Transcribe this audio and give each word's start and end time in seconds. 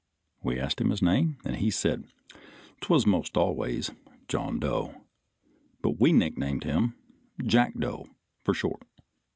We 0.41 0.59
asked 0.59 0.79
his 0.79 1.03
name 1.03 1.37
and 1.45 1.57
he 1.57 1.69
said 1.69 2.05
'twas 2.79 3.05
most 3.05 3.37
always 3.37 3.91
John 4.27 4.57
Doe, 4.57 4.95
but 5.83 5.99
we 5.99 6.11
nicknamed 6.11 6.63
him 6.63 6.95
Jackdo 7.39 8.09
for 8.43 8.55
short. 8.55 8.81